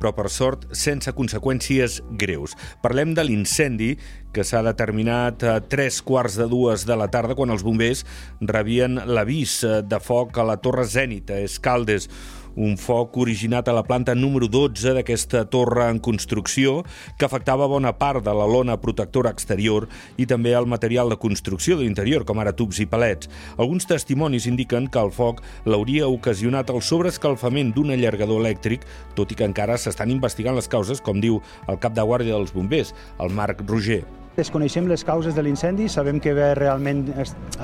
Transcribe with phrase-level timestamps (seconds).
[0.00, 2.56] però per sort sense conseqüències greus.
[2.82, 3.94] Parlem de l'incendi
[4.34, 8.02] que s'ha determinat a tres quarts de dues de la tarda quan els bombers
[8.40, 12.08] rebien l'avís de foc a la Torre Zènit, a Escaldes,
[12.56, 16.82] un foc originat a la planta número 12 d'aquesta torre en construcció
[17.18, 21.76] que afectava bona part de la lona protectora exterior i també el material de construcció
[21.76, 23.30] de l'interior, com ara tubs i palets.
[23.58, 28.86] Alguns testimonis indiquen que el foc l'hauria ocasionat el sobreescalfament d'un allargador elèctric,
[29.18, 32.54] tot i que encara s'estan investigant les causes, com diu el cap de guàrdia dels
[32.56, 34.02] bombers, el Marc Roger.
[34.34, 37.04] Desconeixem les causes de l'incendi, sabem que realment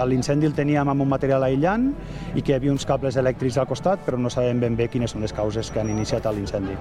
[0.07, 1.91] l'incendi el teníem amb un material aïllant
[2.37, 5.11] i que hi havia uns cables elèctrics al costat, però no sabem ben bé quines
[5.17, 6.79] són les causes que han iniciat l'incendi.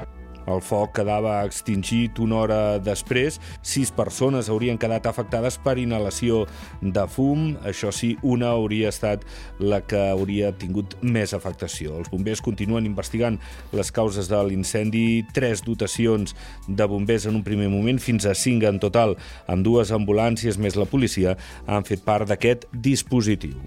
[0.49, 3.37] El foc quedava extingit una hora després.
[3.61, 6.45] Sis persones haurien quedat afectades per inhalació
[6.81, 7.51] de fum.
[7.69, 9.25] Això sí, una hauria estat
[9.59, 11.97] la que hauria tingut més afectació.
[11.99, 13.39] Els bombers continuen investigant
[13.75, 15.05] les causes de l'incendi.
[15.35, 16.35] Tres dotacions
[16.67, 20.79] de bombers en un primer moment, fins a cinc en total, amb dues ambulàncies més
[20.79, 23.59] la policia, han fet part d'aquest dispositiu.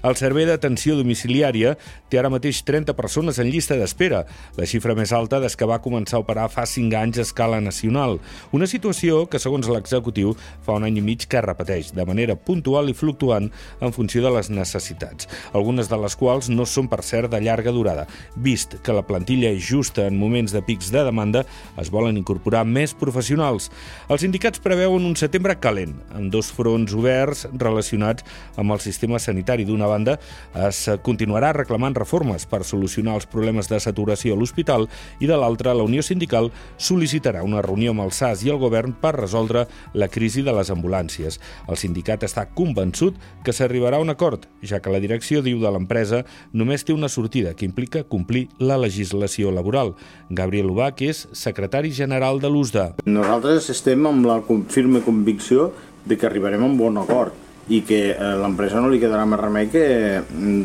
[0.00, 1.74] El Servei d'Atenció Domiciliària
[2.08, 4.22] té ara mateix 30 persones en llista d'espera,
[4.56, 7.58] la xifra més alta des que va començar a operar fa 5 anys a escala
[7.60, 8.16] nacional.
[8.56, 10.32] Una situació que, segons l'executiu,
[10.64, 13.50] fa un any i mig que repeteix de manera puntual i fluctuant
[13.84, 17.76] en funció de les necessitats, algunes de les quals no són, per cert, de llarga
[17.76, 18.06] durada.
[18.40, 21.44] Vist que la plantilla és justa en moments de pics de demanda,
[21.76, 23.68] es volen incorporar més professionals.
[24.08, 28.24] Els sindicats preveuen un setembre calent, amb dos fronts oberts relacionats
[28.56, 30.16] amb el sistema sanitari d'una banda,
[30.68, 34.86] es continuarà reclamant reformes per solucionar els problemes de saturació a l'hospital
[35.20, 38.94] i de l'altra, la Unió Sindical sol·licitarà una reunió amb el SAS i el govern
[39.02, 41.40] per resoldre la crisi de les ambulàncies.
[41.68, 45.72] El sindicat està convençut que s'arribarà a un acord, ja que la direcció diu de
[45.72, 49.94] l'empresa només té una sortida que implica complir la legislació laboral.
[50.30, 52.88] Gabriel Ubach és secretari general de l'USDA.
[53.06, 55.70] Nosaltres estem amb la firme convicció
[56.04, 59.40] de que arribarem a un bon acord i que a l'empresa no li quedarà més
[59.40, 59.84] remei que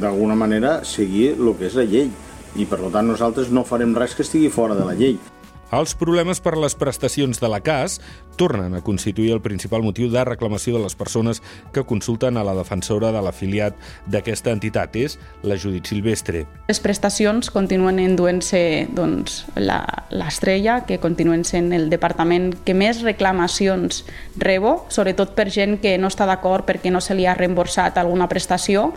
[0.02, 2.10] d'alguna manera seguir el que és la llei
[2.56, 5.18] i per tant nosaltres no farem res que estigui fora de la llei.
[5.76, 7.98] Els problemes per les prestacions de la CAS
[8.40, 11.42] tornen a constituir el principal motiu de reclamació de les persones
[11.76, 13.76] que consulten a la defensora de l'afiliat
[14.08, 16.46] d'aquesta entitat, és la Judit Silvestre.
[16.70, 18.62] Les prestacions continuen enduent-se
[18.96, 24.06] doncs, l'estrella, que continuen sent el departament que més reclamacions
[24.40, 28.30] rebo, sobretot per gent que no està d'acord perquè no se li ha reemborsat alguna
[28.32, 28.94] prestació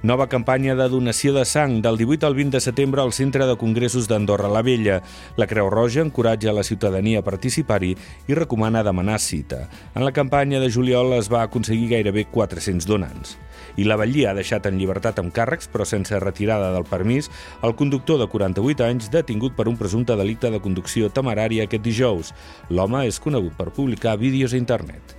[0.00, 3.56] Nova campanya de donació de sang del 18 al 20 de setembre al Centre de
[3.58, 5.00] Congressos d'Andorra la Vella.
[5.36, 7.96] La Creu Roja encoratja la ciutadania a participar-hi
[8.30, 9.64] i recomana demanar cita.
[9.96, 13.34] En la campanya de juliol es va aconseguir gairebé 400 donants.
[13.74, 17.26] I la Vallia ha deixat en llibertat amb càrrecs, però sense retirada del permís,
[17.66, 22.30] el conductor de 48 anys detingut per un presumpte delicte de conducció temerària aquest dijous.
[22.70, 25.18] L'home és conegut per publicar vídeos a internet.